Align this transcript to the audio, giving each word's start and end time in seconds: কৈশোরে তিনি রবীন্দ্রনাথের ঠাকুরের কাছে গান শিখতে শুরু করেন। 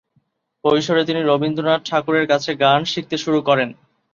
কৈশোরে 0.63 1.03
তিনি 1.05 1.21
রবীন্দ্রনাথের 1.23 1.87
ঠাকুরের 1.87 2.25
কাছে 2.27 2.51
গান 2.63 2.79
শিখতে 2.85 3.15
শুরু 3.17 3.39
করেন। 3.41 3.69